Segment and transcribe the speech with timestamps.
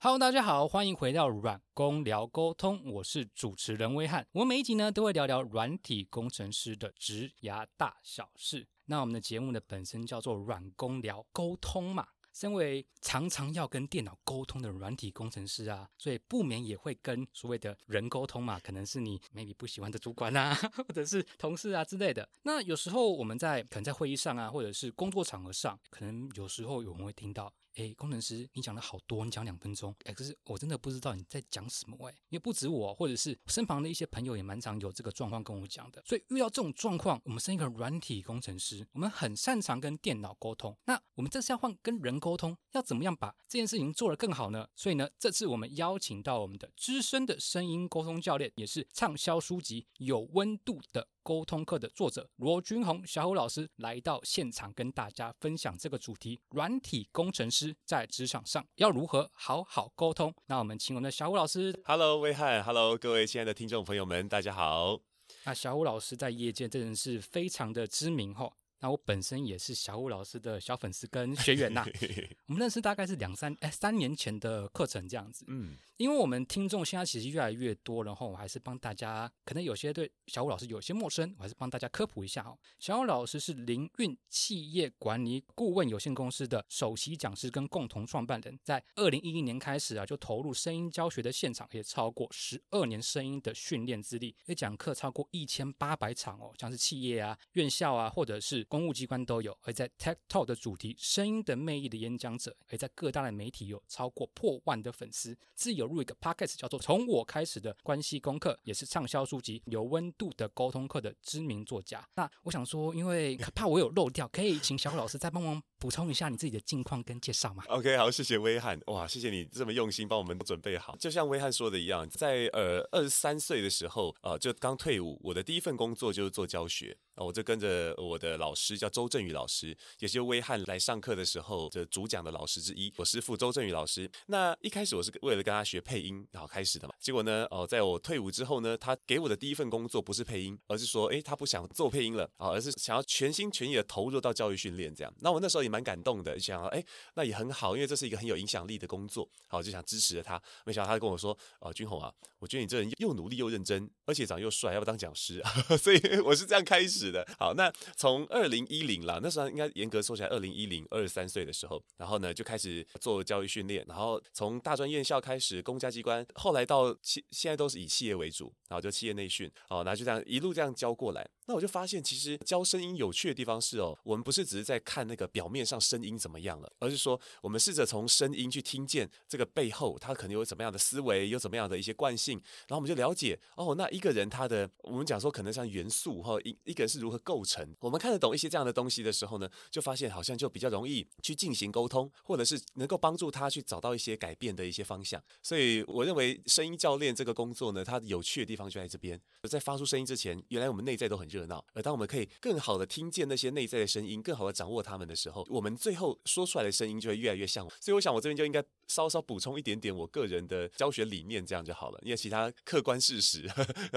[0.00, 4.24] Hello，大家好，欢迎回到软工聊沟通，我是主持人威汉。
[4.30, 8.64] 我们每一集呢都会聊聊软体工程师的职涯大小事。
[8.84, 20.54] 那我们的节目呢本身叫做软工聊沟通嘛，身为常常要跟电脑沟通的软体工程师啊，所以不免也会跟所谓的人沟通嘛，可能是你 maybe 不喜欢的主管啊，
[20.86, 22.28] 或者是同事啊之类的。
[22.44, 27.52] 那有时候我们在可能在会议上啊，或者是工作场合上，可能有时候有人会听到。
[27.76, 44.68] 哎，工程师，你讲了好多，你讲两分钟，哎，可是我真的不知道你在讲什么哎，因为不止我，或者是身旁的一些朋友也蛮常有这个状况跟我讲的，所以遇到这种状况，我们是一个软体工程师，我们很擅长跟电脑沟通，那我们这次要换跟人沟通，要怎么样把这件事情做得更好呢？
[44.74, 51.02] 所以呢，这次我们邀请到我们的资深的声音沟通教练，也是畅销书籍《有温度的》。
[51.28, 60.34] 沟通课的作者罗君宏小虎老师来到现场，跟大家分享这个主题：软体工程师在职场上要如何好好沟通。
[60.46, 65.00] 那我们请我们的小虎老师，Hello，威汉，Hello，各位亲爱的听众朋友们，大家好。
[65.44, 68.54] 那小虎老师在业界真的是非常的知名吼。
[68.80, 71.84] 那我本身也是小虎老师的小粉丝跟学员呐，
[72.46, 82.56] 我们认识大概是两三哎三年前的课程这样子，嗯，因为我们听众现在其实越来越多，然后我还是帮大家，可能有些对小虎老师有些陌生，我还是帮大家科普一下哦。
[82.78, 105.36] 小虎老师是凌运企业管理顾问有限公司的首席讲师跟共同创办人，在二零一一年开始啊，就投入声音教学的现场，也超过十二年声音的训练资历，也讲课超过一千八百场哦，像是企业啊、院校啊，或者是公务机关都有，而在 Tech Talk 的主题“声音的魅力”的演讲者，而在各大的媒体有超过破万的粉丝。
[105.54, 112.06] 自有入一个 Podcast 叫做“从我开始的关系功课”，也是畅销书籍《有温度的沟通课》的知名作家。
[112.14, 120.94] 那我想说，因为怕我有漏掉，可以请小虎老师再帮忙补充一下你自己的近况跟介绍吗？OK，好，谢谢威汉，哇，谢谢你这么用心帮我们准备好。
[120.96, 126.96] 就像威汉说的一样，在呃二十三岁的时候，呃，就刚退伍，我的第一份工作就是做教学。
[127.16, 132.92] 我就跟着我的老师叫周振宇老师，也是威汉来上课的时候的主讲的老师之一。
[132.96, 136.94] 我师傅周振宇老师，那一开始我是为了跟他学配音然后开始的嘛。
[136.98, 145.14] 结果呢，哦，在我退伍之后呢，他给我的第一份工作不是配音，而是说，哎，他不想做配音了啊，而是想要全心全意的投入到教育训练这样。
[145.20, 150.42] 那我那时候也蛮感动的，想，哎，那也很好，因为这是一个很有影响力的工作，好，就想支持着他。
[150.64, 155.40] 没想到他跟我说，哦，君宏啊，我觉得你这人又努力又认真，而且长得又帅，要不当讲师？
[155.78, 157.24] 所以我是这样开始的。
[157.38, 157.72] 好，那。
[157.96, 171.28] 从二零一零啦，那时候应该严格说起来，二零一零二十三岁的时候，然后呢就开始做教育训练，然后从大专院校开始，公家机关，后来到企现在都是以企业为主，然后就企业内训，哦，那就这样一路这样教过来。
[171.48, 182.34] 那我就发现，其实教声音有趣的地方是哦，我们不是只是在看那个表面上声音怎么样了，而是说我们试着从声音去听见这个背后，他可能有怎么样的思维，有怎么样的一些惯性，
[182.68, 187.66] 然后我们就了解哦，那一个人他的我们讲说可能像元素哈，一一个人是如何构成。
[187.80, 195.18] 我们看得懂一些这样的东西的时候呢，就发现好像就比较容易去进行沟通，或者是能够帮助他去找到一些改变的一些方向。
[195.42, 199.18] 所以我认为声音教练这个工作呢，它有趣的地方就在这边。
[199.48, 207.68] 在发出声音之前，原来我们内在都很热闹，而当我们可以更好的听见那些内在的声音，更好的掌握他们的时候，我们最后说出来的声音就会越来越像。
[207.80, 211.98] 所以我想我这边就应该稍稍补充一点点我个人的教学理念，这样就好了。
[212.02, 213.48] 因为其他客观事实，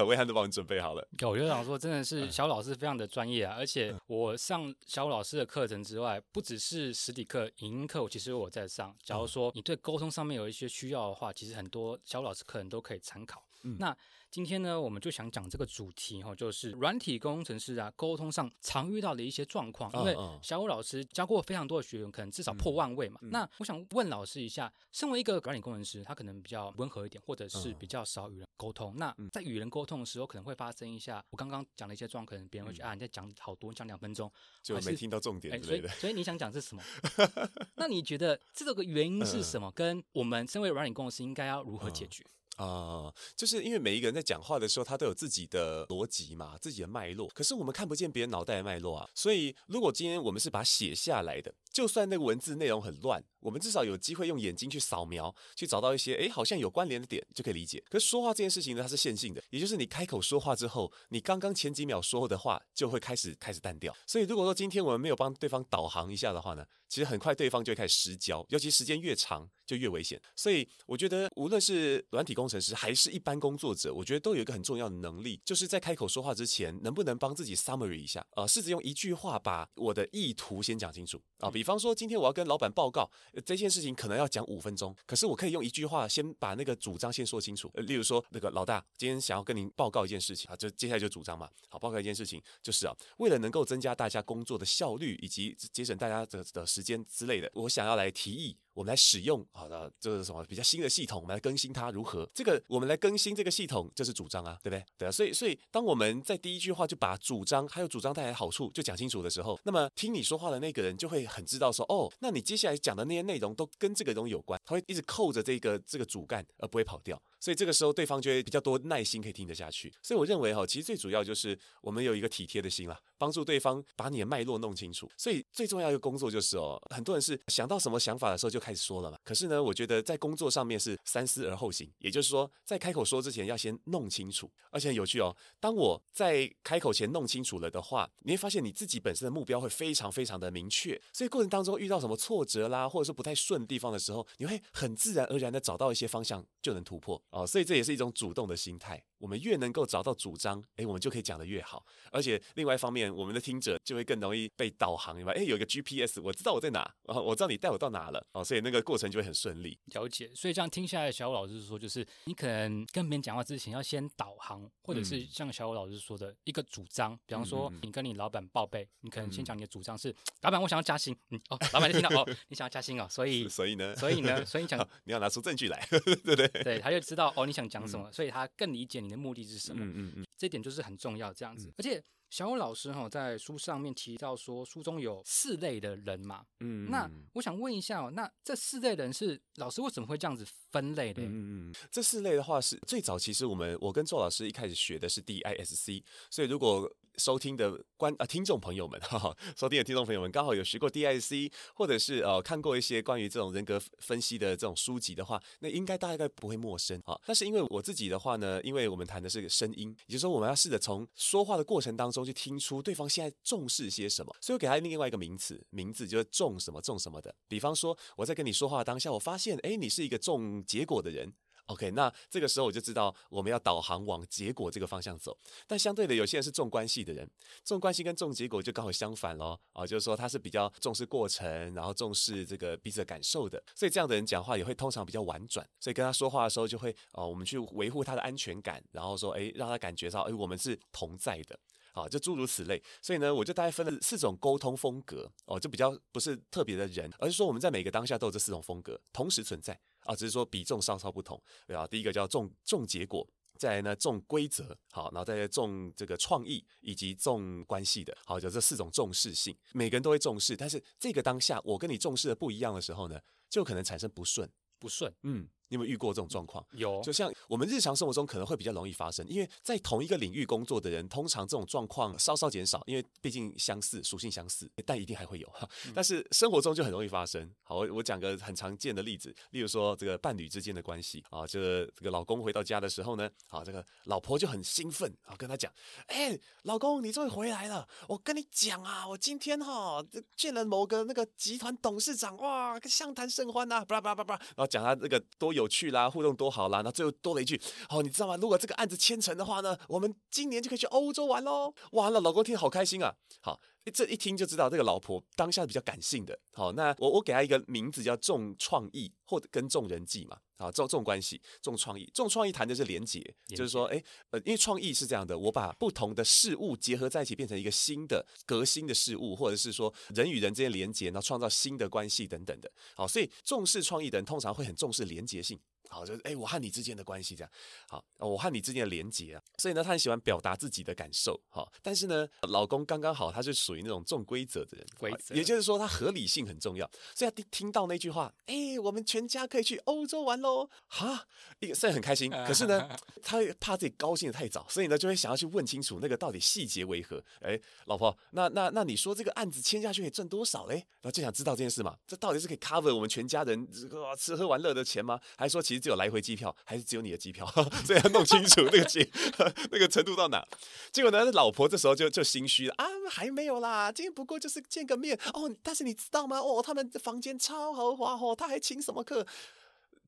[0.07, 1.07] 魏涵都帮你准备好了。
[1.22, 3.96] 我就想说，真的是小老师非常的专业啊，而且。
[4.07, 8.96] 我上小老师的课程之外，不只是实体课、影音课，其实我在上。
[9.03, 13.44] 假如说你对沟通上面有一些需要的话，其实很多小老师课程都可以参考。
[13.63, 13.96] 嗯那
[14.31, 19.92] 今天呢，我们就想讲这个主题哈，就是软体工程师啊，沟通上常遇到的一些状况。
[19.92, 23.19] 因为小武老师教过非常多的学员，可能至少破万位嘛。
[23.24, 28.94] 那我想问老师一下，身为一个软体工程师，他可能比较温和一点，或者是比较少与人沟通。
[28.96, 34.31] 那在与人沟通的时候，可能会发生一下我刚刚讲的一些状况，可能别人会觉得啊，你在讲好多，讲两分钟
[34.63, 35.90] 就没听到重点之类的。
[35.90, 36.81] 所以你想讲是什么？
[37.75, 39.69] 那你觉得这个原因是什么？
[39.75, 42.25] 跟我们身为软体工程师应该要如何解决？
[42.57, 47.27] 啊，就是因为每一个人在讲话的时候，他都有自己的逻辑嘛，自己的脉络。
[47.30, 57.83] 可是我们看不见别人脑袋的脉络啊，所以如果今天我们是把它写下来的，就算那个文字内容很乱，我们至少有机会用眼睛去扫描，去找到一些哎好像有关联的点，就可以理解。
[57.89, 63.95] 可是说话这件事情呢，它是线性的，也就是你开口说话之后，你刚刚前几秒说的话就会开始开始淡掉。
[64.06, 66.65] 所以如果说今天我们没有帮对方导航一下的话呢？
[66.91, 70.21] 其实很快对方就会开始失焦，尤其时间越长就越危险。
[70.35, 81.49] 所以我觉得，无论是软体工程师还是一般工作者，我觉得都有一个很重要的能力，就是在开口说话之前，能不能帮自己 summary 一下，呃，试着用一句话把我的意图先讲清楚啊。
[81.49, 83.09] 比方说，今天我要跟老板报告
[83.45, 87.71] 这件事情，可能要讲五分钟，可是我可以用一句话先把那个主张先说清楚。
[87.75, 91.49] 呃，例如说，那个老大今天想要跟您报告一件事情啊，就接下来就主张嘛。
[91.69, 98.57] 好，报告一件事情，就是啊，为了能够增加大家工作的效率以及节省大家的的时时间之类的，我想要来提议。
[98.73, 101.21] 我们来使用好的，这是什么比较新的系统？
[101.21, 102.29] 我们来更新它如何？
[102.33, 104.85] 这个我们来更新这个系统，这是主张啊，对不对？
[104.97, 117.21] 对啊，所以所以当我们在第一句话就把主张还有主张带来的好处就讲清楚的时候，那么听你说话的那个人就会很知道说，哦，那你接下来讲的那些内容都跟这个东西有关，他会一直扣着这个这个主干而不会跑掉。
[117.39, 119.91] 所以这个时候对方就会比较多耐心可以听得下去。
[120.03, 125.09] 所以我认为哈，其实最主要就是我们有一个体贴的心啦，帮助对方把你的脉络弄清楚。
[125.17, 129.42] 所以最重要一个工作就是哦，很多人是想到什么想法的时候就开始说了嘛，可是。
[129.52, 134.50] 呢，我觉得在工作上面是三思而后行，也就是说，在开口说之前要先弄清楚。
[134.69, 141.00] 而且很有趣哦，当我在开口前弄清楚了的话，你会发现你自己本身的目标会非常非常的明确。
[141.12, 147.46] 所以过程当中遇到什么挫折啦，或者说不太顺的地方的时候，你会很自然而然的找到一些方向就能突破哦。
[147.46, 149.04] 所以这也是一种主动的心态。
[149.18, 151.86] 我们越能够找到主张，哎，我们就可以讲得越好。
[152.12, 155.34] 而且另外一方面，我们的听者就会更容易被导航，明白？
[155.34, 159.80] 哎，有一个 GPS，我知道我在哪，哦，我知道你带我到哪了，哦，所以那个过程就会很顺利。
[159.86, 160.30] 了解。
[160.36, 167.18] 所以这样听下来，小武老师说，就是你可能跟别人讲话之前要先导航，或者是像小武老师说的一个主张。
[167.25, 171.15] 比方说，你跟你老板报备，你可能先讲你的主张是：老板，我想要加薪。
[171.30, 176.45] 嗯，哦，老板就听到哦，你想要加薪哦，所以， 所以呢，所以呢，所以讲你要拿出证据来， 对不对？
[176.62, 179.86] 对，他就知道哦，你想讲什么，所以他更理解你的目的是什么。
[179.86, 181.71] 嗯嗯，这点就是很重要，这样子。
[181.77, 186.45] 而且小武老师哈在书上面提到说，书中有四类的人嘛。
[186.62, 191.21] 嗯，那我想问一下哦，那这四类人是老师为什么会这样子分类的？
[191.23, 196.91] 嗯嗯，这四类的话是最早其实我们我跟周老师一开始学的是 DISC，所以如果。
[197.18, 207.19] 收听的观啊听众朋友们， 哈哈，收听的听众朋友们，刚好有学过 DISC，或者是呃看过一些关于这种人格分析的这种书籍的话，那应该大概不会陌生啊。
[207.25, 217.35] 但是因为我自己的话呢，因为我们谈的是声音，也就是说我们要试着从说话的过程当中去听出对方现在重视些什么，所以我给他另外一个名词，名字就是重什么重什么的。
[217.50, 221.34] 比方说我在跟你说话当下，我发现哎，你是一个重结果的人。
[221.68, 225.38] OK，那这个时候我就知道我们要导航往结果这个方向走。
[225.66, 227.30] 但相对的，有些人是重关系的人，
[227.63, 229.58] 重关系跟重结果就刚好相反咯。
[229.72, 233.63] 啊，就是说他是比较重视过程，然后重视这个彼此的感受的。
[233.74, 235.66] 所以这样的人讲话也会通常比较婉转。
[235.80, 241.58] 所以跟他说话的时候，就会哦，我们去维护他的安全感，然后说，哎，让他感觉到，哎，我们是同在的。
[241.91, 242.81] 好，就诸如此类。
[243.01, 245.31] 所以呢，我就大概分了四种沟通风格。
[245.45, 249.79] 哦，就比较不是特别的人，而是说我们在每个当下都有这四种风格同时存在。
[250.05, 251.85] 啊，只是说比重稍稍不同，对啊。
[251.85, 253.27] 第一个叫重重结果，
[253.57, 264.49] 再来呢重规则，好，然后再重这个创意以及重关系的，好，就这四种重视性，每个人都会重视，但是这个当下我跟你重视的不一样的时候呢，就可能产生不顺，
[264.79, 265.47] 不顺，嗯。
[265.71, 266.63] 你有没有遇过这种状况？
[266.73, 275.50] 有，就像我们日常生活中可能会比较容易发生，因为在同一个领域工作的人，通常这种状况稍稍减少，因为毕竟相似，属性相似，但一定还会有。
[275.95, 277.50] 但是生活中就很容易发生。
[277.63, 285.71] 好，我我讲个很常见的例子，例如说这个伴侣之间的关系啊，这这个老公回到家的时候呢，好，这个老婆就很兴奋啊，跟他讲，
[286.07, 290.03] 哎，老公你终于回来了，我跟你讲啊，我今天哈
[290.35, 296.31] 见了某个那个集团董事长，哇，相谈甚欢呐，巴拉巴拉巴拉，然后讲他那个多有有趣啦，互动。
[296.42, 296.81] 多好啦！
[296.81, 298.36] 那最后多了一句：“哦，你知道吗？
[298.38, 303.13] 如果这个案子签成的话呢，我们今年就可以去欧洲玩喽！”哇，那老公听好开心啊！
[303.41, 303.60] 好，
[303.94, 306.39] 这一听就知道这个老婆当下比较感性的。
[306.53, 310.38] 好，那我我给他一个名字叫重创意，或者跟众人际嘛。
[310.62, 322.72] 好，重重关系，这种创意，这种创意谈的是连结，就是说，哎，呃，因为创意是这样的，我把不同的事物结合在一起，变成一个新的革新的事物，或者是说人与人之间连接，然后创造新的关系等等的。
[322.96, 325.60] 好，所以重视创意的人通常会很重视连结性。
[325.91, 327.51] 好，就是哎，我和你之间的关系这样，
[327.89, 341.27] 好，我和你之间的连结啊，所以呢，她很喜欢表达自己的感受，好，但是呢，老公刚刚好，他是属于那种重规则的人，规则，也就是说，他合理性很重要，所以他听听到那句话，哎，我们全家可以去欧洲玩喽，哈，
[341.60, 342.89] 一个虽然很开心，可是呢，
[343.21, 350.75] 他怕自己高兴的太早，所以呢，就会想要去问清楚那个到底细节为何，哎，老婆，那那那你说这个案子签下去可以赚多少嘞？
[351.01, 355.19] 然后就想知道这件事嘛，这到底是可以 cover 我们全家人这个吃喝玩乐的钱吗？
[355.36, 357.45] 还是说其实只有来回机票，还是只有你的机票？
[357.83, 359.05] 所以要弄清楚那个情
[359.71, 360.47] 那个程度到哪。
[360.91, 365.51] 结果呢，老婆这时候就就心虚了啊，还没有啦，今天不过就是见个面哦。
[365.63, 366.38] 但是你知道吗？
[366.39, 369.25] 哦，他们房间超豪华哦，他还请什么客？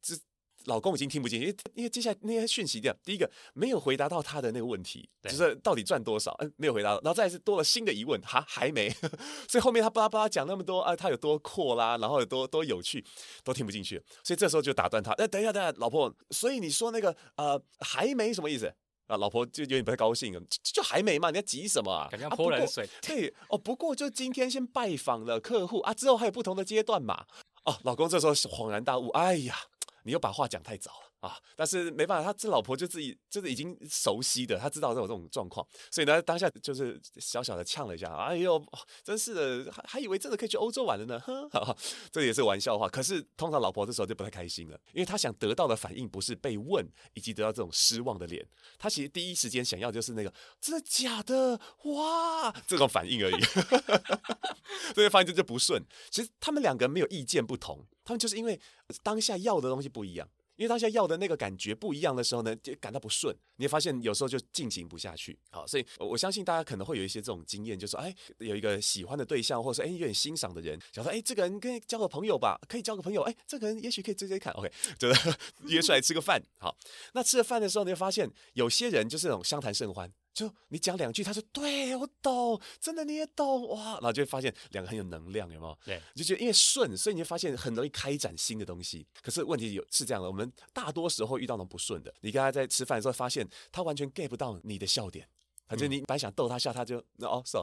[0.01, 0.19] 只
[0.65, 8.89] 老公已经听不进，因为因为接下来那些讯息掉，第一个没有回答到他的那个问题，就是到底赚多少，嗯，没有回答，然后再是多了新的疑问， 哈，还没，
[9.47, 13.03] 所以后面他巴拉巴拉讲那么多啊，他有多阔啦，然后有多多有趣，
[13.43, 18.67] 都听不进去，所以这时候就打断他，哎，等一下，等一下，老婆，所以你说那个呃还没什么意思
[19.07, 19.17] 啊？
[19.17, 22.07] 老婆就有点不太高兴，就还没嘛，你要急什么啊？
[22.09, 27.25] 感觉泼冷水， 对，哦，不过就今天先拜访了客户啊，之后还有不同的阶段嘛，
[27.65, 29.55] 哦，老公这时候恍然大悟，哎呀。
[30.03, 31.37] 你又把话讲太早了啊！
[31.55, 38.13] 但是没办法，他这老婆就自己就是已经熟悉的，他知道这种这种状况，所以呢，当下就是小小的呛了一下。
[38.13, 38.61] 哎呦，
[39.05, 41.17] 真是的，还还以为真的可以去欧洲玩了呢。
[41.21, 41.49] 哼，
[42.11, 42.89] 这也是玩笑话。
[42.89, 48.45] 可是通常老婆这时候就不太开心了，因为她想得到的反应不是被问，以及得到这种失望的脸。
[48.77, 53.41] 她其实第一时间想要就是那个真的假的哇这种反应而已。
[54.93, 55.81] 所以发现这就不顺。
[56.11, 57.85] 其实他们两个没有意见不同。
[58.05, 58.59] 他们就是因为
[59.01, 63.35] 当下要的东西不一样，因为当下要的那个感觉不一样的时候呢，就感到不顺。
[63.57, 65.37] 你会发现有时候就进行不下去。
[65.51, 73.21] 好，所以我相信大家可能会有一些这种经验，就是说，哎，有一个喜欢的对象，或者说哎有点欣赏的人，想说，哎，这个人可以交个朋友吧，可以交个朋友。
[73.23, 74.53] 哎，这个人也许可以追追看。
[74.53, 75.33] OK，就是
[75.67, 76.41] 约出来吃个饭。
[76.59, 76.75] 好，
[77.13, 80.11] 那吃了饭的时候，你会发现有些人就是那种相谈甚欢。
[80.33, 85.77] 就你讲两句，他说对我懂，真的你也懂哇，然后就会发现两个很有能量，有没有？
[85.85, 89.05] 对，就觉得因为顺，所以你就发现很容易开展新的东西。
[89.21, 95.27] 可是问题有是这样的，我们大多时候遇到那种不顺的，你跟他在吃饭的时候，发现他完全 get 不到你的笑点，
[95.67, 97.57] 反正你本来想逗他笑，他就那哦是。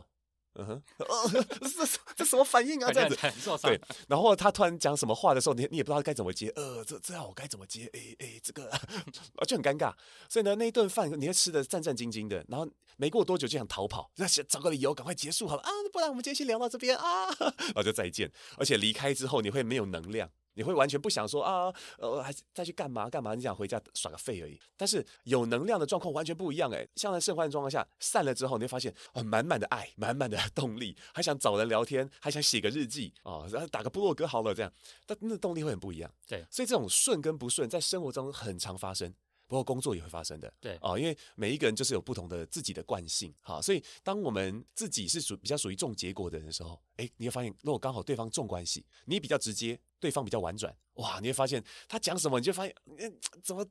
[0.55, 2.93] 嗯哼，这 这什么反应啊？
[2.93, 3.17] 这样子，
[3.63, 3.81] 对。
[4.09, 6.49] 然后他突然讲什么话的时候，你你也不知道该怎么接。
[6.57, 7.89] 呃，这这样我该怎么接？
[7.93, 8.71] 哎哎，这个
[9.47, 9.95] 就很尴尬。
[10.29, 18.31] 所以呢，那一顿饭你会吃的战战兢兢的，然后没过多久就想逃跑，那找个理由赶快结束好了啊，不然我们今天先聊到这边啊， 然后就再见。
[18.57, 20.29] 而且离开之后你会没有能量。
[20.55, 23.35] 你会完全不想说啊，呃，还再去干嘛干嘛？
[23.35, 24.59] 你想回家耍个废而已。
[24.77, 34.73] 但是有能量的状况完全不一样诶，像在盛欢的状况下散了之后，你会发现啊，满满的爱，满满的 动力，还想找人聊天，还想写个日记啊，然后打个部落格好了这样，
[35.07, 36.11] 但那动力会很不一样。
[36.27, 39.15] 对，所以这种顺跟不顺在生活中很常发生。
[39.51, 53.67] 不过工作也会发生的，对啊，因为每一个人就是有不同的自己的惯性，哈，所以当我们自己是属比较属于重结果的人的时候，哎，你会发现，如果刚好对方重关系，你比较直接，对方比较婉转，哇，你会发现他讲什么，你就发现，嗯，怎么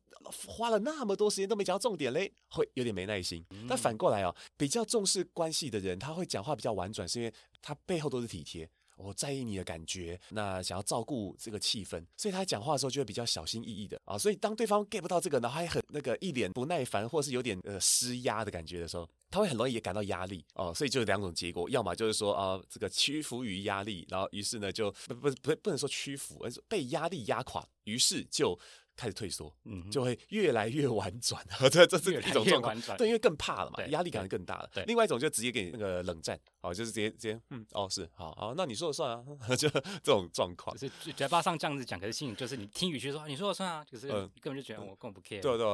[0.47, 3.45] 花了那么多时间都没讲到重点嘞，会有点没耐心。
[3.65, 8.69] 但反过来啊，比较重视关系的人，他会讲话比较婉转，是因为他背后都是体贴。
[8.99, 14.17] 我在意你的感觉，那想要照顾这个气氛，所以他讲话的时候就会比较小心翼翼的啊。
[14.17, 20.73] 所以当对方 get 不到这个，然后还很那个一脸不耐烦，或是有点呃施压的感觉的时候，他会很容易也感到压力哦。
[20.73, 28.59] 所以就有两种结果，要么就是说啊，这个屈服于压力，然后于是呢就不不不不能说屈服，而是被压力压垮，于是就。
[28.99, 31.41] 开始退缩，嗯，就会越来越婉转，
[31.71, 34.69] 这这是一种状况，对，因为更怕了嘛，压力感更大了。
[34.73, 39.23] 对，另外一种就直接给你那个冷战，哦，就是直接直接，嗯，哦，是，好，好，那你说了算啊，
[39.55, 44.09] 就这种状况，就是嘴巴上这样子讲，可是心里就是你听语气说你说了算啊，就是
[44.41, 45.41] 根本就觉得我根本不 care。
[45.41, 45.65] 对对。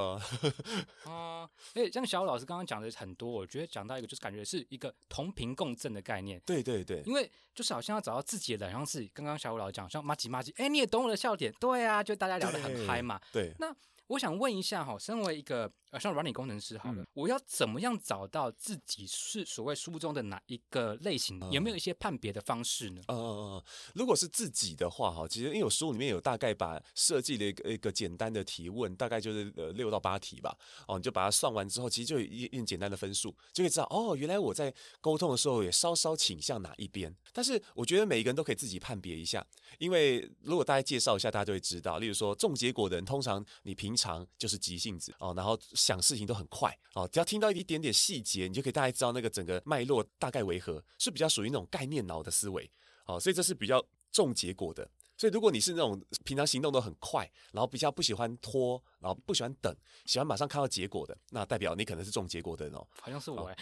[1.12, 6.39] 啊，哎， 像小老师刚刚讲的很多，我觉得讲到一个就是感觉是一个同频共振的概念。
[6.46, 13.20] 对对对，因为就是好像要找到自己的，人像是刚刚小五老师讲，像马吉马吉，哎，你也懂我的笑点，对啊，就大家聊得很嗨嘛。
[13.32, 13.74] 对，那。
[14.08, 21.40] 我想问一下哈，身为一个呃像软体工程师好了，我要怎么样找到自己是所谓书中的哪一个类型？
[21.52, 23.02] 有没有一些判别的方式呢？
[23.08, 23.64] 嗯嗯嗯，
[23.96, 30.56] 如果是自己的话哈，其实因为我书里面有大概把设计的一个一个简单的提问，大概就是呃六到八题吧。
[30.88, 34.72] 哦，你就把它算完之后，其实就一一简单的分数，就可以知道哦，原来我在
[35.02, 37.14] 沟通的时候也稍稍倾向哪一边。
[37.34, 39.44] 但是我觉得每一个人都可以自己判别一下，
[39.80, 41.98] 因为如果大家介绍一下，大家就会知道。
[41.98, 52.70] 例如说重结果的人，通常你平常就是急性子哦，然后想事情都很快哦，只要听到一点点细节，你就可以大概知道那个整个脉络大概为何，是比较属于那种概念脑的思维
[53.06, 54.90] 哦，所以这是比较重结果的。
[55.17, 59.74] 所以，如果你是那种平常行动都很快，然后比较不喜欢拖，然后不喜欢等，
[60.05, 62.86] 喜欢马上看到结果的，那代表你可能是重结果的人哦。
[63.01, 63.55] 好像是我哎。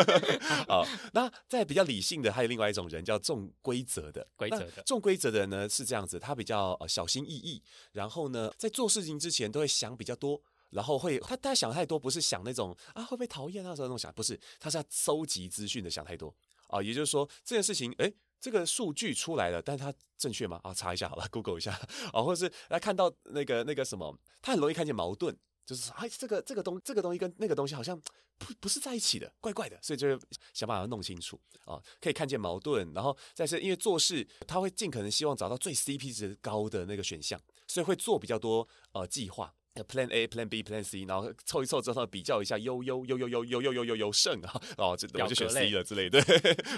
[0.66, 4.26] 好，那在比较理性的，还有另外一种人叫重规则的。
[4.36, 7.62] 规则的重规则的人呢是这样子，他比较呃小心翼翼，
[7.92, 16.34] 然后呢在做事情之前都会想比较多，然后会他他想太多，不是想那种啊会不会讨厌那时候那种想，不是，他是要收集资讯的想太多
[16.68, 16.82] 啊。
[16.82, 18.10] 也就是说这件事情，哎。
[18.40, 20.60] 这个数据出来了，但是它正确吗？
[20.62, 21.72] 啊，查一下好了， Google 一下
[22.12, 28.00] 啊，或者是来看到那个那个什么，他很容易看见矛盾，就是哎，这个这个东这个东西跟那个东西好像
[28.38, 30.20] 不不是在一起的，怪怪的，所以就是
[30.52, 39.54] 想办法弄清楚啊，可以看见矛盾，然后再是因为做事他会尽可能希望找到最 CP 值高的那个选项，所以会做比较多呃计划。
[39.84, 46.20] Plan A, Plan B, Plan C，然后凑一凑之后比较一下，优优优优优优优优优优胜啊，哦，这我就选 C 了之类的，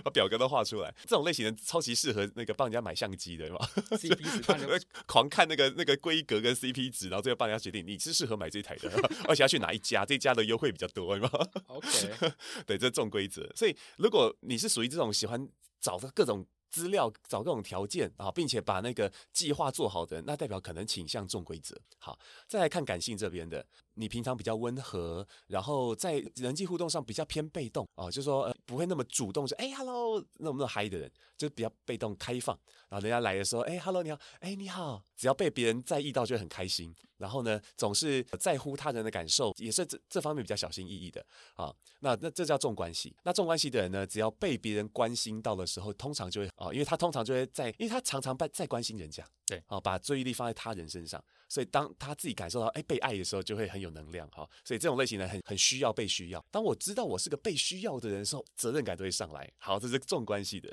[0.05, 0.95] 把表格都画出来。
[1.03, 8.91] 这种类型的超级适合那个帮人家买相机的，是吧？CP 值狂看那个那个规格跟 CP 值，然后最后帮人家决定你是适合买这台的，
[9.29, 11.31] 而且要去哪一家，这家的优惠比较多，是吧
[11.67, 12.33] ？OK，
[12.67, 13.51] 对，这重规则。
[13.55, 15.49] 所以如果你是属于这种喜欢
[15.81, 16.47] 找的各种。
[16.71, 21.77] 资料找各种条件啊，并且把那个计划做好的，那代表可能倾向重规则。
[21.99, 32.59] 好，再来看感性这边的，你平常比较温和，然后在人际互动上比较偏被动啊，就说不会那么主动，说哎，hello，那么嗨的人，就比较被动开放。
[32.89, 36.95] 然后人家来的时候，哎，hello，你好，哎，你好，只要被别人在意到，就很开心。
[37.19, 41.75] 然后呢，总是在乎他人的感受，也是这这方面比较小心翼翼的啊。
[42.01, 43.15] 那那这叫重关系。
[43.25, 51.23] 那重关系的人呢，只要被别人关心到的时候，通常就会啊，因为他通常就会在，因为他常常在在关心人家，对，啊，把注意力放在他人身上。
[51.51, 54.47] 所以当他自己感受到哎被爱的时候，就会很有能量哈。
[54.65, 56.45] 所以这种类型呢，很很需要被需要。
[56.51, 59.51] 当我知道我是个被需要的人的时候，责任感都会上来。
[59.59, 60.69] 好，这是重关系的。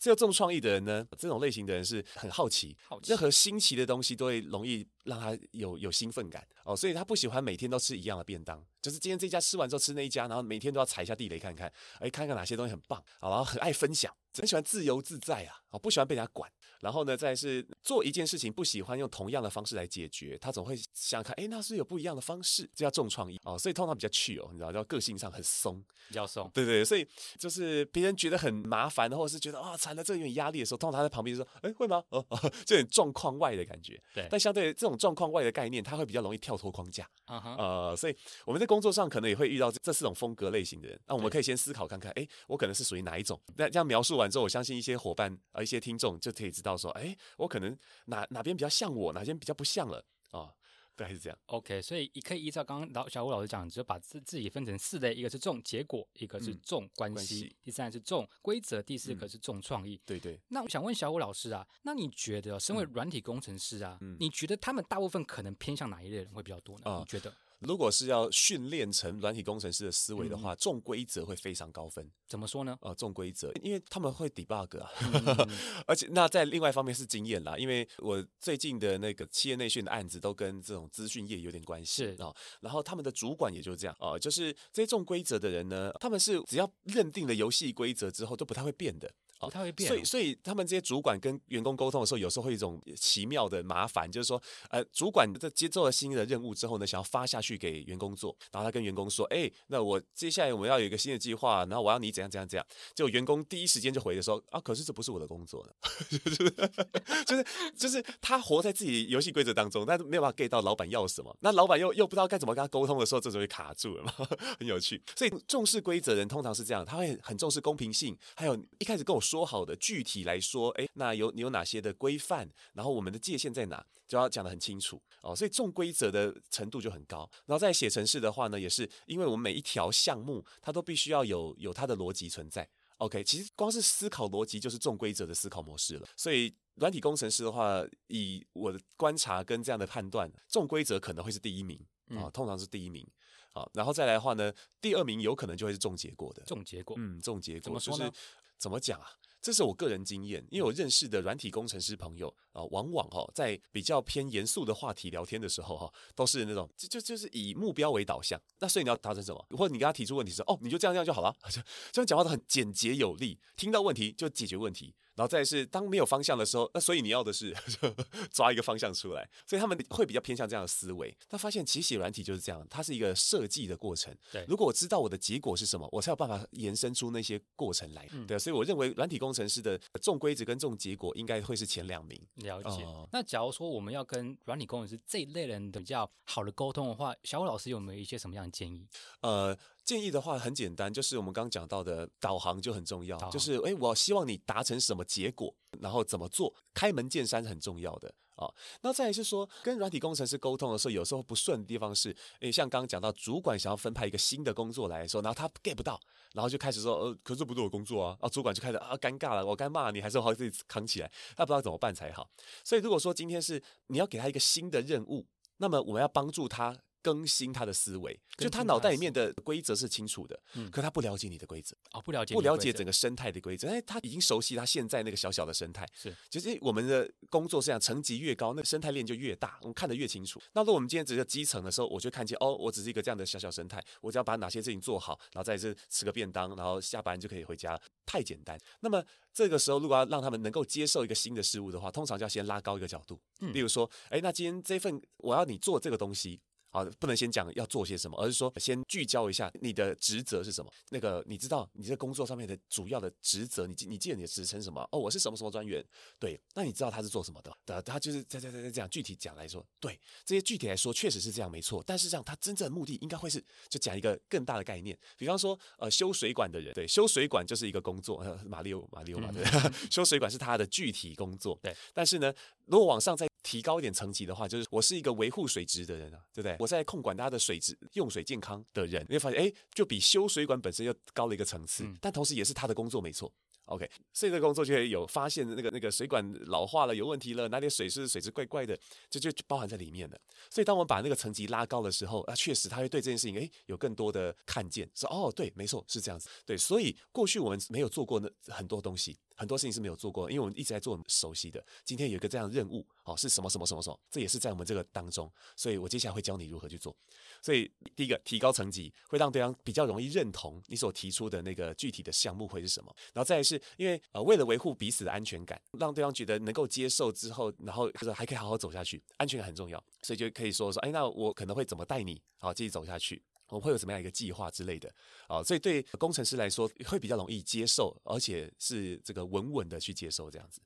[0.00, 6.76] 只有重创意的人呢，这种类型的人是很好奇，任何新奇的东西都会容易让他有有有兴奋感哦。
[6.76, 16.50] 所以他不喜欢每天都吃一样的便当，就是今天这家吃完之后吃那一家，然后每天都要踩一下地雷看看，哎，看看哪些东西很棒，好，然后很爱分享，很喜欢自由自在啊，哦，不喜欢被人家管。
[16.80, 23.58] 然后呢，再是做一件事情不喜欢用同样的方式来解决，他总会想看，哎，那是有不一样的方式，这叫重创意哦。
[23.58, 26.50] 所以通常比较去哦，你知道，叫个性上很松，比较松。
[26.52, 27.06] 对对，所以
[27.38, 32.02] 就是别人觉得很麻烦，或者是觉得啊，惨了，这有点压力的时候，通常他在旁边就说，哎，会吗？
[32.10, 34.00] 哦，哦这点状况外的感觉。
[34.14, 34.26] 对。
[34.30, 37.08] 但相对这种状况外的概念，他会比较容易跳脱框架。
[37.24, 37.56] 啊哈。
[37.58, 41.00] 呃，所以我们在工作上可能也会遇到这四种风格类型的人。
[41.06, 43.40] 那我们可以先思考看看，哎，我可能是属于哪一种？
[43.56, 47.48] 那这样描述完之后，我相信一些伙伴啊，一些听众就可以知道说，哎，我。
[47.48, 50.52] 可能哪哪边比较像我，哪边比较不像了啊？
[50.94, 51.38] 对，还是这样。
[51.46, 59.98] OK，所以你可以依照刚刚老小吴老师讲，就把自自己分成四类：一个是重结果，一个是重关系，第三是重规则，第四个是重创意。
[60.04, 60.38] 对对。
[60.48, 66.98] 那我想问小吴老师啊，那你觉得身为软体工程师啊，你觉得他们大部分可能偏向哪一类人会比较多呢？
[66.98, 67.32] 你觉得？
[67.60, 72.10] 如果是要训练成软体工程师的思维的话，重规则会非常高分。
[72.28, 72.76] 怎么说呢？
[72.82, 74.90] 呃，重规则，因为他们会 debug 啊，
[75.86, 77.56] 而且那在另外一方面是经验啦。
[77.56, 82.34] 因为我最近的那个企业内训的案子都跟这种资讯业有点关系啊。
[82.60, 89.10] 然后他们的主管也就是这样啊，就是这些重规则的人呢，他们是只要认定了游戏规则之后都不太会变的。
[89.40, 105.72] 哦，他会变，所以所以他们这些主管跟员工沟通的时候，有时候会一种奇妙的麻烦，就是说，呃，主管在接受了新的任务之后呢，想要发下去给员工做，然后他跟员工说，哎，那我接下来我们要有一个新的计划，然后我要你怎样怎样怎样，结果员工第一时间就回的说，啊，可是这不是我的工作呢，
[107.26, 107.44] 就是
[107.76, 114.12] 就是他活在自己游戏规则当中，但是没有办法 get 到老板要什么，那老板又又不知道该怎么跟他沟通的时候，这时候就会卡住了嘛，
[114.58, 115.02] 很有趣。
[115.14, 120.06] 所以重视规则人通常是这样，他会很重视公平性，还有一开始跟我说好的具。
[120.06, 122.48] 体来说，哎，那有你有哪些的规范？
[122.74, 123.84] 然后我们的界限在哪？
[124.06, 125.34] 就要讲得很清楚哦。
[125.34, 127.28] 所以重规则的程度就很高。
[127.44, 132.68] 然后在写程式的话呢，也是因为我们每一条项目它都必须要有有它的逻辑存在。
[132.98, 136.08] OK，其实光是思考逻辑就是重规则的思考模式了。
[136.16, 143.04] 所以软体工程师的话，以我的观察跟这样的判断，重规则可能会是第一名啊，通常是第一名。
[143.52, 146.42] 好，然后再来的话呢，第二名有可能就会是重结果的。
[146.44, 148.12] 重结果，嗯，重结果怎么说呢？
[148.58, 149.06] 怎么讲啊？
[149.42, 158.40] 这是我个人经验，因为我认识的软体工程师朋友啊，往往哈在比较偏严肃的话题聊天的时候哈，都是那种就就就是以目标为导向。
[158.58, 159.46] 那所以你要达成什么？
[159.56, 164.96] 或者你跟他提出问题说，哦，你就这样这样就好了， 就这样讲话都很简洁有力，听到问题就解决问题。
[165.16, 167.52] 然后再是当没有方向的时候，那所以你要的是
[168.30, 171.16] 抓一个方向出来，所以他们会比较偏向这样的思维。
[171.28, 174.14] 他发现其实写软体就是这样，它是一个设计的过程。
[174.30, 178.06] 对，如果我知道我的结果是什么，我才有办法延伸出那些过程来。
[178.28, 182.20] 对，所以我认为软体工程师的重规则跟重结果应该会是前两名。
[182.36, 182.86] 了解。
[183.10, 188.86] 那假如说我们要跟软体工程师这一类人比较好的沟通的话，小虎老师有没有一些什么样的建议？
[189.22, 189.56] 呃。
[189.86, 193.16] 建议的话很简单，就是我们刚刚讲到的导航就很重要。
[193.30, 206.00] 就是诶，我希望你达成什么结果，然后怎么做，开门见山很重要的哦，那再来是说，跟软体工程师沟通的时候，有时候不顺的地方是，诶，像刚刚讲到，主管想要分派一个新的工作来的时候，然后他 get 不到，
[206.32, 212.28] 然后就开始说，呃，可是不是我工作啊，啊，主管就开始啊，尴尬了，我该骂你还是我自己扛起来，他不知道怎么办才好。
[212.64, 215.24] 所以如果说今天是你要给他一个新的任务，
[215.58, 216.76] 那么我们要帮助他。
[217.06, 220.36] 更新他的思维，就他脑袋里面的规则是清楚的，
[220.72, 223.68] 可他不了解你的规则哦，不了解不了解整个生态的规则。
[223.68, 230.42] 哎，他已经熟悉他现在那个小小的生态，是，其实我们的工作是这样，层级越高，那生态链就越大，我们看得越清楚。
[230.52, 238.58] 那如果我们今天只是基层的时候，我就看见哦，我只是一个这样的小小生态，我只要把哪些事情做好，然后在这吃个便当，然后下班就可以回家，太简单。
[238.80, 239.00] 那么
[239.32, 246.40] 这个时候，如果要让他们能够接受一个新的事物的话，通常就要先拉高一个角度，嗯，例如说，哎，那今天这份我要你做这个东西。
[246.76, 250.70] 啊，不能先讲要做些什么，而是说先聚焦一下你的职责是什么。
[250.90, 254.86] 那个你知道你在工作上面的主要的职责，你你记得你的职称什么？
[254.92, 255.82] 哦，我是什么什么专员。
[256.18, 257.56] 对，那你知道他是做什么的？
[257.64, 261.82] 的，他就是在在在在这样具体讲来说，对这些具体来说确实是这样没错。
[261.86, 268.22] 但是这样，他真正的目的应该会是就讲一个更大的概念，比方说呃修水管的人，对，修水管就是一个工作。
[268.46, 269.44] 马里奥马里奥嘛，对，
[269.90, 271.58] 修水管是他的具体工作。
[271.62, 272.32] 对，但是呢，
[272.66, 276.56] 如果往上再提高一点层级的话，就是我是一个维护水质的人啊，对不对？
[276.58, 283.32] 我在控管大家的水质、用水健康的人，你会发现，哎，就比修水管本身又高了一个层次，但同时也是他的工作，没错。
[283.66, 288.78] OK，所以这个工作就会有发现那个那个水管老化了有问题了，哪里水是水质怪怪的，
[289.10, 290.20] 这就包含在里面的。
[290.50, 296.28] 所以当我们把那个层级拉高的时候，啊，确实他会对这件事情诶有更多的看见，说哦对，没错是这样子。
[296.44, 301.64] 对，所以过去我们没有做过那很多东西，很多事情是没有做过，因为我们一直在做熟悉的。
[301.84, 306.96] 今天有一个这样的任务，哦是什么什么什么什么，这也是在我们这个当中，所以我接下来会教你如何去做。
[307.42, 312.94] 所以第一个提高层级，会让对方比较容易认同你所提出的那个具体的项目会是什么。
[313.12, 319.82] 然后再来是因为呃为了维护彼此的安全感，让对方觉得能够接受之后，然后就是还可以好好走下去，安全感很重要。
[320.02, 323.22] 所以就可以说说，哎，那我可能会怎么带你好继续走下去？
[323.48, 324.92] 我们会有什么样一个计划之类的？
[325.28, 330.60] 啊，所以对工程师来说会比较容易接受，而且是这个稳稳的去接受这样子。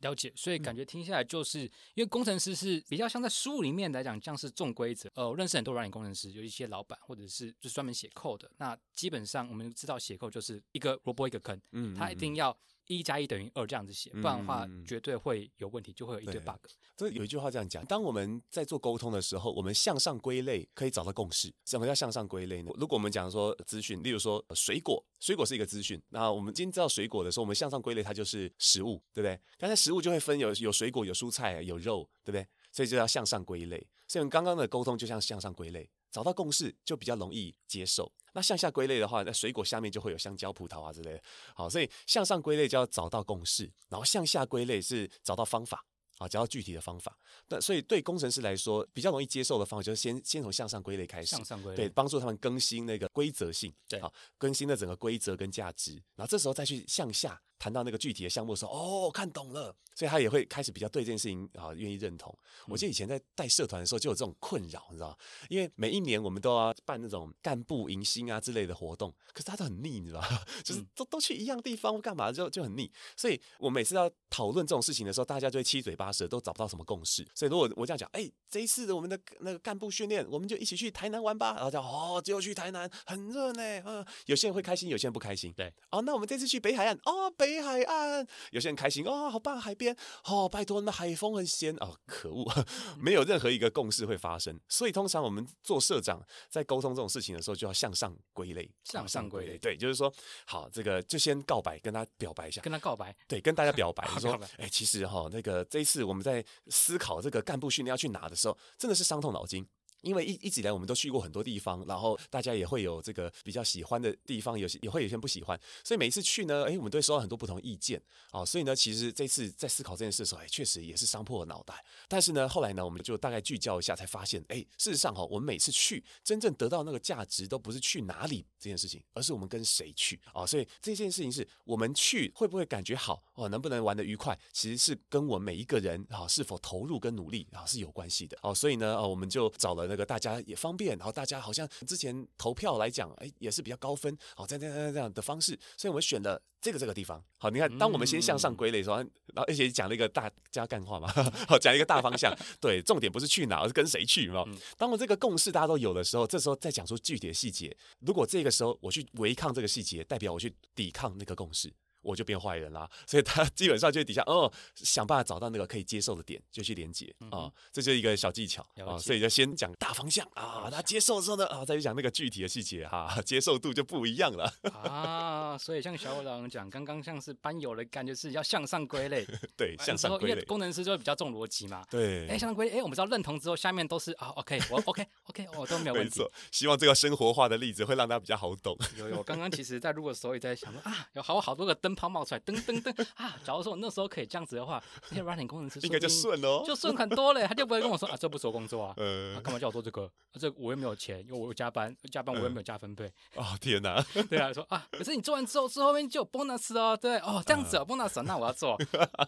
[0.00, 1.60] 了解，所以感觉听下来，就是
[1.94, 5.10] 因为工程师是比较像在书里面来讲，像是重规则。
[5.14, 8.50] 呃，我认识很多软件工程师，有一些老板或者是就专门写 code 的。
[8.56, 12.56] 那基本上我们知道写 code 就是一个萝卜一个坑，嗯，他一定要。
[12.96, 16.58] 一加一等于二这样子写，不然的话绝对会有问题，就会有一堆 bug。
[16.96, 21.54] 这有一句话这样讲：当我们在做沟通的时候，我们向上归类可以找到共识。
[21.64, 22.70] 什么叫向上归类呢？
[22.76, 26.02] 如果我们讲说资讯，例如说水果，水果是一个资讯。
[26.08, 29.40] 那我们今天知道水果的时候，我们向上归类它就是食物，对不对？
[29.56, 32.46] 刚才食物就会分有有水果、有蔬菜、有肉，对不对？
[32.72, 33.86] 所以就要向上归类。
[34.08, 38.10] 所以我们刚刚的沟通就像向上归类，找到共识就比较容易接受。
[38.32, 41.22] 那向下归类的话，那水果下面就会有香蕉、葡萄啊之类的。
[41.54, 45.84] 好，所以向上归类就要找到共识，然后向下归类是找到方法
[46.20, 47.18] 啊，找到具体的方法。
[47.48, 57.40] 那所以对工程师来说，比较容易接受的方法就是先先从向上归类开始，向上归类，对，帮助他们更新那个规则性，对，好，更新的整个规则跟价值，然后这时候再去向下。
[57.60, 62.34] 谈到那个具体的项目的时候，哦，看懂了，所以他也会开始比较对这件事情啊愿意认同。
[62.66, 65.16] 我记得以前在带社团的时候就有这种困扰，你知道吗？
[65.50, 70.40] 因为每一年我们都要办那种干部迎新啊之类的活动，可是他都很腻，你知道吗？
[70.64, 72.90] 就是都都去一样地方干嘛，就就很腻。
[73.14, 77.26] 所以我每次要讨论这种事情的时候，大家就会七嘴八舌，都找不到什么共识。
[77.34, 81.54] 所以如果我这样讲，哎，这一次的我们的那个干部训练，我们就一起去台南玩吧。
[81.56, 85.52] 然后讲哦，只有去台南很热呢，嗯，有些人会开心，有些人不开心。
[85.52, 88.26] 对，哦，那我们这次去北海岸，哦，北海岸。
[88.50, 92.46] 有些人开心哦，好棒，海边哦，拜托，那海风很鲜哦，可恶，
[92.98, 94.58] 没有任何一个共识会发生。
[94.68, 100.12] 所以通常我们做社长在沟通这种事情的时候，就要向上归类，向上归类，对，就是说，
[100.46, 109.66] 好，这个就先告白，跟他表白一下，跟他告白，对，跟大家表白， 说，哎，其实哈，那个这一次我们在思考这个干部训练要去哪的时候，真的是伤透脑筋。
[110.02, 118.44] 因为一一直以来我们都去过很多地方，然后大家也会有这个比较喜欢的地方，有些也会有些不喜欢，所以每一次去呢，哎，我们都会收到很多不同意见啊。
[118.44, 121.84] 所以呢，其实这次在思考这件事的时候，哎，确实也是伤破了脑袋。
[122.08, 130.46] 但是呢，后来呢，我们就大概聚焦一下，才发现，哎，事实上哈，我们每次去真正得到那个价值，都不是去哪里这件事情，而是我们跟谁去啊。
[130.46, 138.54] 所以这件事情是我们去会不会感觉好哦，能不能玩得愉快，其实是跟我们每一个人啊是否投入跟努力啊是有关系的哦。
[138.54, 140.70] 所以呢，呃，我们就找了那个大家也方。
[140.80, 147.22] 便，然后大家好像之前投票来讲，哎，也是比较高分，好，这样这样这样的方式，所以我们选了这个这个地方。
[147.36, 151.06] 好，你看，当我们先向上归类的时候，然后而且讲了一个大家干话嘛，
[151.46, 154.42] 好，讲一个大方向，对，重点不是去哪，而是跟谁去嘛。
[154.78, 157.76] 当我这个共识大家都有的时候，这时候再讲出具体的细节。
[157.98, 161.70] 如果这个时候我去违抗这个细节，代表我去抵抗那个共识。
[162.02, 162.88] 我就变坏人啦。
[163.06, 168.96] 所以他 基本上就底下哦，想办法找到那个可以接受的点，就去连接啊，这就是一个小技巧啊。
[168.98, 175.56] 所以就先讲大方向啊，他接受之后呢啊，再去讲那个具体的细节哈， 接受度就不一样了啊。
[175.58, 180.34] 所以像小伙老师讲，刚刚像是班友的感觉是要向上归类， 对，向上归类。
[180.34, 182.28] 因为工程师就会比较重逻辑嘛，对。
[182.28, 186.22] 哎，向上归类，哎，我们知道认同之后，下面都是啊，OK，我 OK，OK，我都没有问题。
[186.50, 188.76] 希望这个生活化的例子会让大家比较好懂。
[188.96, 193.36] 有有，刚刚其实在录的时候也在想说啊，有好好多个灯泡冒出来，噔噔噔啊。
[193.44, 197.46] 假如说我那时候可以这样子的话，那些软体工程师应该就顺哦，就顺很多嘞。
[197.46, 198.94] 他就不会跟我说啊，这不是我工作啊，
[199.34, 200.10] 他干嘛叫我做这个？
[200.38, 203.12] 这我又没有钱，因为我又加班，加班我又没有加分配。
[203.34, 204.00] 哦天哪！
[204.30, 208.76] 对啊，说啊，可是你做完之后，之后面就有 bonus 哦，对哦，这样子 bonus，那我要做。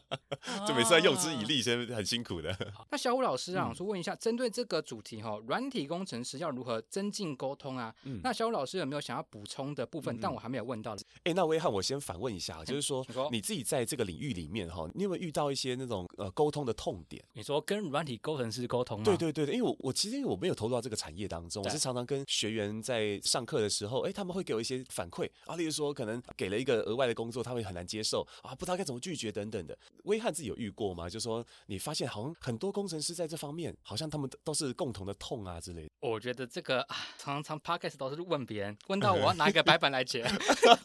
[0.66, 2.57] 就每次要用之以利，真的很辛苦的。
[2.90, 7.94] 那小武老师啊，说问一下，针对这个主题哈，软体工程师要如何增进沟通啊？
[8.05, 10.16] 嗯那小武老师有没有想要补充的部分？
[10.20, 10.96] 但我还没有问到。
[11.25, 17.23] 哎，那威汉，我先反问一下，就是说，你自己在这个领域里面哈，你有没有遇到一些那种呃沟通的痛点？
[17.35, 19.05] 你说跟软体工程师沟通吗？
[19.05, 29.79] 对对对因为我我其实因为我没有投入到这个产业当中，我是常常跟学员在上课的时候，哎，他们会给我一些反馈啊，例如说可能给了一个额外的工作，他会很难接受啊，不知道该怎么拒绝等等的。
[30.05, 31.09] 威汉自己有遇过吗？
[31.09, 35.91] 就说你发现好像很多工程师在这方面，好像他们都是共同的痛啊之类的。
[36.01, 40.27] 我觉得这个啊，常常 podcast 都是问别人， 问到我要拿一个白板来写，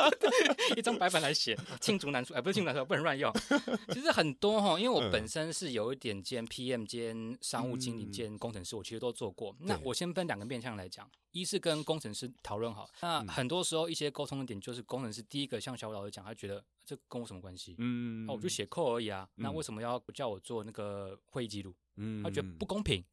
[0.78, 3.32] 一张白板来写， 罄竹难书，哎，不是罄竹难书， 不能乱用。
[3.90, 9.56] 其实很多哈，因为我本身是有一点兼 PM 兼商务经理兼工程师，我其实都做过。
[9.60, 17.76] 那我先分两个面向来讲，一是跟工程师讨论好，那很多时候一些沟通的点就是工程师第一个，向小老师讲，他觉得这跟我什么关系？
[17.78, 21.74] 嗯，哦，我就写扣而已啊，那为什么要叫我做那个会议记录？
[21.96, 23.04] 嗯，他觉得不公平。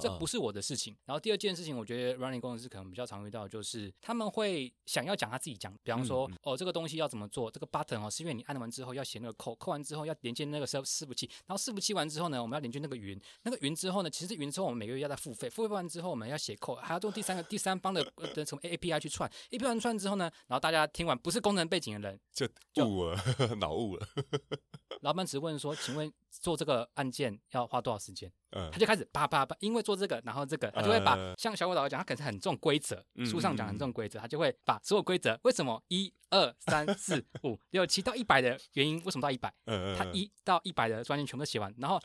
[0.00, 0.96] 这不是我的事情。
[1.04, 7.50] 然后第二件事情，我觉得 running 工程师可能比较常遇到，就是他们会想要讲他自己讲，比方说，哦，这个东西要怎么做？
[7.50, 22.20] 这个 button 哦，是因为你按完之后要写那个扣，扣完之后要连接那个伺伺服器，然后伺服器完之后呢，我们要连接那个云，那个云之后呢，其实云之后我们每个月要再付费，付费完之后我们要写扣，还要用第三个第三方的的什么 API 去串，API 完串之后呢，然后大家听完不是工程背景的人
[22.72, 23.18] 就悟了，
[23.58, 24.06] 脑悟了。
[25.00, 28.30] 老板只问说，请问做这个案件要花多少时间？
[28.50, 39.52] 嗯，他就开始叭叭叭，因为做这个，然后这个，他就会把像小狗老师讲，他可能很重规则，书上讲很重规则，他就会把所有规则，为什么一二三四五 六七到一百的原因，为什么到一百？
[39.66, 42.00] 嗯嗯，他一到一百的专业全部都写完，然后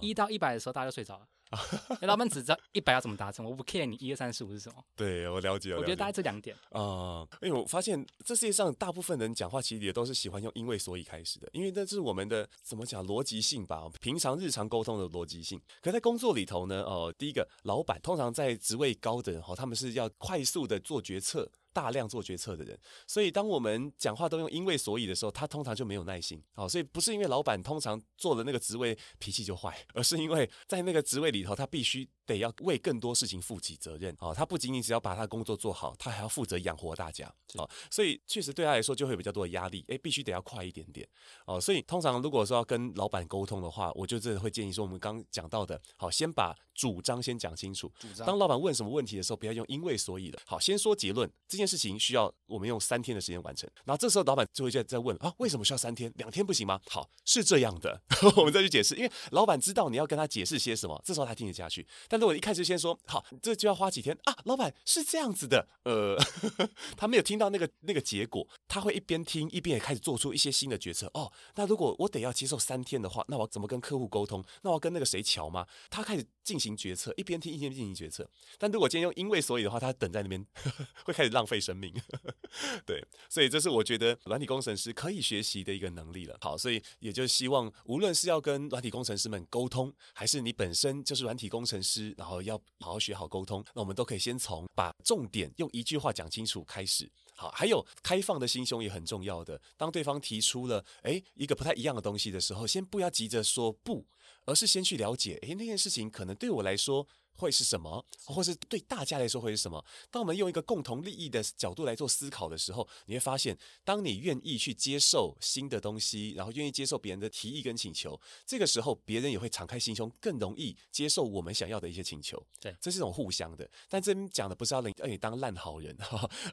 [0.00, 1.26] 一到一百的时候，大家就睡着了。
[2.02, 4.84] 老板只知道一百要怎么达成，我不 care 你一二三四五是什么。
[4.96, 7.26] 对我了解，我觉得大概这两点啊。
[7.42, 15.60] 因为我发现这世界上大部分人讲话其实也都是喜欢用因为所以开始的，因为这是我们的怎么讲逻辑性吧，平常日常沟通的逻辑性。
[15.80, 21.50] 可在工作里头呢，哦，第一个老板通常在职位高的人哈，他们是要快速的做决策。
[21.78, 26.42] 大量做决策的人，所以当我们讲话都用因为所以的时候，他通常就没有耐心。
[26.52, 34.14] 好，所以不是因为老板通常做了那个职位脾气就坏，而是因为在那个职位里头，他必须得要为更多事情负起责任。
[34.20, 37.26] 哦，他不仅仅只要把他工作做好，他还要负责养活大家。
[37.54, 39.84] 哦，所以确实对他来说就会比较多的压力。
[39.88, 41.08] 诶，必须得要快一点点。
[41.46, 47.90] 哦，所以通常如果说要跟老板沟通的话，我就真的会建议说，我们刚讲到的，好，先把主张先讲清楚。
[47.98, 48.26] 主张。
[48.26, 50.38] 当老板问什么问题的时候，不要用因为所以的。
[50.44, 51.28] 好，先说结论。
[51.48, 56.12] 这件事情需要我们用三天的时间完成，然后这时候老板就会在在问啊，为什么需要三天？
[56.16, 56.78] 两天不行吗？
[56.90, 58.00] 好，是这样的，
[58.36, 61.86] 我们再去解释，因为老板知道你要跟他解释些什么，这时候他听得下去。
[62.06, 66.16] 但如果一开始先说好，这就要花几天啊，老板是这样子的，呃，
[66.96, 71.10] 他没有听到那个那个结果，他会一边听一边也开始做出一些新的决策。
[71.14, 74.44] 哦，那如果我得要接受三天的话，那我怎么跟客户沟通？
[74.62, 75.66] 那我跟那个谁瞧吗？
[75.90, 78.28] 他开始进行决策，一边听一边进行决策。
[78.58, 80.44] 但如果今天用因为所以的话，他等在那边
[81.04, 81.94] 会开始浪费生命。
[82.84, 86.36] 对，所以这是我觉得软体工程师可以学习的一个能力了。
[86.40, 97.10] 好，所以也就希望，无论是要跟软体工程师们沟通，还是你本身就是软体工程师，然后要好好学好沟通，那我们都可以先从把重点用一句话讲清楚开始。
[97.34, 99.60] 好，还有开放的心胸也很重要的。
[99.76, 104.06] 当对方提出了诶一个不太一样的东西的时候，先不要急着说不，
[104.44, 107.06] 而是先去了解，诶那件事情可能对我来说。
[107.38, 109.82] 会是什么，或是对大家来说会是什么？
[110.10, 122.44] 当我们用一个共同利益的角度来做思考的时候，你会发现，当你愿意去接受新的东西，然后愿意接受别人的提议跟请求，这个时候别人也会敞开心胸，更容易接受我们想要的一些请求。
[122.60, 123.70] 对，这是一种互相的。
[123.88, 125.96] 但这边讲的不是要让你当烂好人，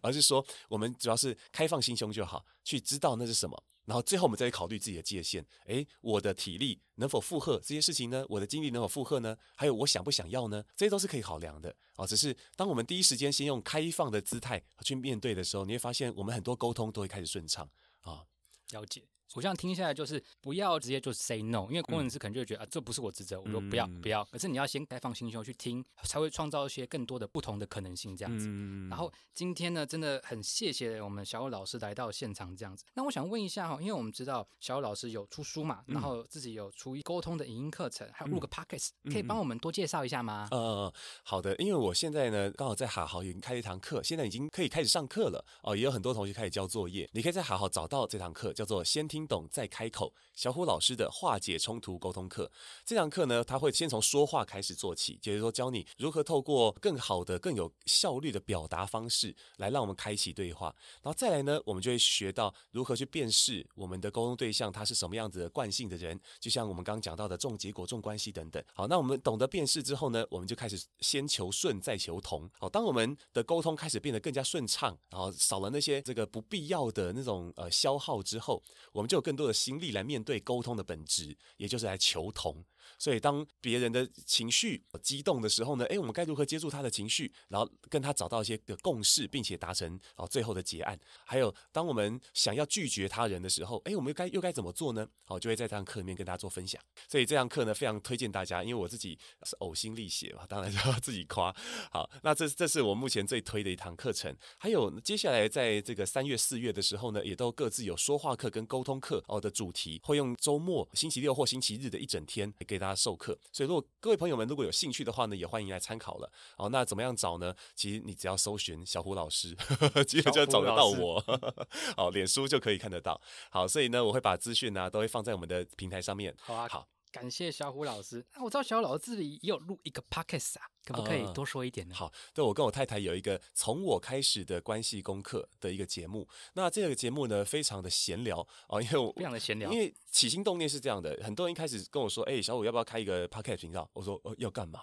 [0.02, 3.63] 而是说我们主要是开放心胸就好，去知道那是什么。
[3.86, 8.26] 然后最后我们再去考虑自己的界限，诶，我的体力能否负荷这些事情呢？
[8.28, 9.38] 我的精力能否负荷呢？
[9.56, 10.63] 还有我想不想要呢？
[10.76, 12.06] 这些都是可以考量的啊。
[12.06, 17.69] 只是当我们第一时间先用开放的姿态去面对的时候，你会发现我们很多沟通都会开始顺畅
[18.02, 18.26] 啊。
[18.71, 19.04] 了解。
[19.33, 24.23] 我这样听下来，就是不要直接就 say no，因为工程师可能就会觉得啊，这不是我职责，我说不要嗯不要。
[24.25, 28.47] 可是你要先开放心胸去听，才会创造一些更多的不同的可能性，这样子。
[28.49, 32.85] 嗯然后今天呢，真的很谢谢我们小欧老师来到现场这样子。
[32.93, 40.47] 那我想问一下哈，因为我们知道小欧老师有出书嘛，然后自己有出沟通的影音课程，还有录个 podcast，、可以帮我们多介绍一下吗？
[40.51, 47.09] 呃，好的，因为我现在呢，刚好在好好已经开了一堂课，现在已经可以开始上课了哦，也有很多同学开始交作业。
[47.13, 52.51] 你可以在好好找到这堂课，叫做“先听听懂再开口”，小虎老师的化解冲突沟通课。
[52.84, 60.75] 这堂课呢，他会先从说话开始做起，就是说教你如何透过更好的、更有效率的表达方式，来让我们开启对话。
[61.01, 68.62] 然后再来呢，我们就会学到如何去辨识我们的沟通对象他是什么样子的惯性的人，就像我们刚刚讲到的重结果、重关系等等。
[68.73, 72.49] 好，那我们懂得辨识之后呢，我们就开始先求顺再求同。
[72.60, 82.65] 好，当我们的沟通开始变得更加顺畅，然后少了那些这个不必要的那种呃消耗之后，我们就有更多的心力来面对沟通的本质，也就是来求同。
[82.98, 91.00] 所以，当别人的情绪激动的时候呢，诶，我们该如何接住他的情绪，然后跟他找到一些的共识，并且达成哦最后的结案。
[91.26, 95.08] 还有，当我们想要拒绝他人的时候，诶，我们又该又该怎么做呢？
[95.26, 96.82] 好，就会在这堂课里面跟大家做分享。
[97.08, 101.56] 所以这堂课呢，非常推荐大家，因为我自己是呕心沥血嘛，当然就要自己夸。
[101.91, 104.36] 好，那这这是我目前最推的一堂课程。
[104.58, 113.38] 还有接下来在这个三月、四月的时候呢，也都各自有说话课跟沟通课哦的主题，会用周末星期六或星期日的一整天给大家授课。
[113.51, 116.31] 所以如果各位朋友们如果有兴趣的话呢，也欢迎来参考了。
[116.57, 117.55] 哦，那怎么样找呢？
[117.75, 119.55] 其实你只要搜寻小虎老师，
[120.07, 121.23] 基本就找得到我。
[121.95, 123.19] 好，脸书就可以看得到。
[123.49, 126.35] 好，所以呢，我会把资讯呢都会放在我们的平台上面。
[126.39, 128.25] 好啊，好，感谢小虎老师。
[128.33, 131.95] 那我知道小虎老师这里也有录一个 podcast 啊，可不可以嗯多说一点呢？
[131.95, 136.28] 好，对我跟我太太有一个从我开始的关系功课的一个节目。
[136.54, 144.80] 那这个节目呢，非常的闲聊哦，因为我非常的闲聊因为起心动念是这样的，很多人一开始跟我说：“哎、小五要不要开一个 podcast 频道？”我说：“呃，要干嘛？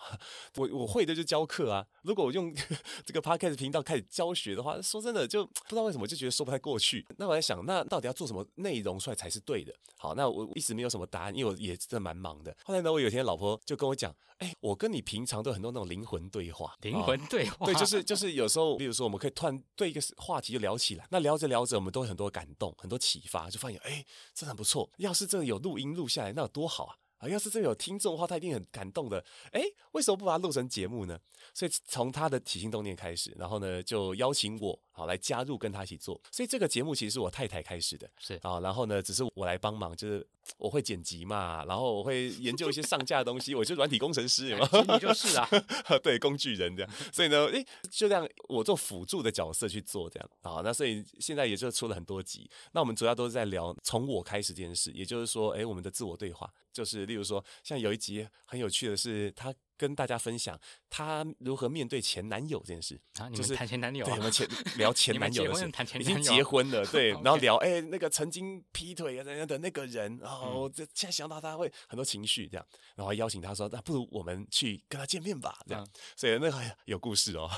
[0.57, 1.87] 我我会的就教课啊。
[2.03, 2.53] 如果我用
[3.07, 7.07] 这个 podcast 频道开始教学的话，说真的就不知道为什么就觉得说不太过去。
[7.17, 9.73] 那我在想，那到底要做什么内容出来才是对的？
[9.97, 12.55] 好，那我一直没有什么答案，因为我也真的蛮忙的。
[12.65, 24.91] 后来呢，我有一天老婆就跟我讲：“哎、我跟你平常都有很多那种灵魂对话，灵哦魂对话，对，就是就是有时候，比如说我们可以突然对一个话题就聊起来，那聊着聊着，我们都会很多感动，很多启发，就发现哎，真的很不错。
[24.97, 26.97] 要是这个有录音录下来，那有多好啊！
[27.19, 29.25] 啊，要是这个有听众的话，他一定很感动的。
[29.53, 31.19] 哎，为什么不把它录成节目呢？
[31.55, 36.21] 所以从他的起心动念开始，然后呢，就邀请我好来加入跟他一起做。
[36.31, 40.27] 所以这个节目其实是我太太开始的，是啊，然后呢，只是我来帮忙，就是
[40.59, 44.69] 我会剪辑嘛，然后我会研究一些上架的东西，我就是软体工程师，有没有？
[44.71, 45.49] 其实你就是啊，
[46.03, 52.49] 对，工具人这样，所以呢，诶，就这样，我做辅助的角色去做这样啊，那所以现在也就出了很多集。
[52.73, 60.57] 那我们主要都是在聊从我开始这件事，也就是说，诶，我们的自我对话，就是例如说，像有一集很有趣的是，他跟大家分享
[60.89, 62.95] 他如何面对前男友这件事。
[63.19, 72.65] 啊，你们就是谈前男友啊对，我，们前聊前 男友的事结婚谈，前已经结婚了，对， 然后聊哎、那个曾经劈腿啊的的那个人，然后现在想到他会很多情绪这样，
[72.95, 77.51] 然后邀请他说，那不如我们去跟他见面吧，这样，嗯所以那个有故事哦，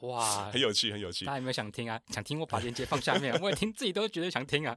[0.00, 1.32] 哇 很，有趣，很有趣大。
[1.32, 1.98] 家有没有想听啊？
[2.10, 4.76] 想听我把链接放下面，我也听自己都觉得想听啊。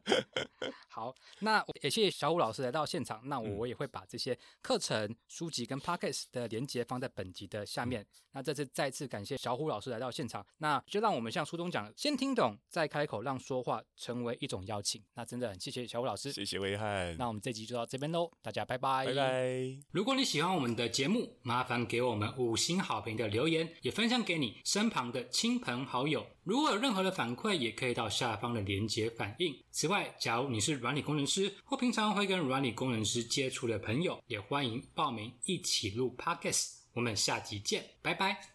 [0.87, 8.05] 好，那也谢谢小武老师来到现场，那我也会把这些课程、书籍跟 podcast 的连接放在本集的下面。
[8.31, 15.03] 那这次再次感谢小虎老师来到现场，那就让我们像书中讲的，先听懂再开口，让说话成为一种邀请。
[15.15, 16.31] 那真的很谢谢小虎老师。
[16.31, 19.77] 谢谢威汉，那我们这集就到这边喽，大家拜拜，拜拜。
[19.91, 26.23] 如果你喜欢我们的节目，麻烦给我们五星好评的留言，也分享给你身旁的亲朋好友。
[26.43, 29.53] 如果有任何的反馈，也可以到下方的连结反映。
[29.71, 36.66] 此外，假如你是软体工程师或平常会跟软体工程师接触的朋友，也欢迎报名一起录 Podcast。
[36.97, 38.49] 我们下集见，拜拜。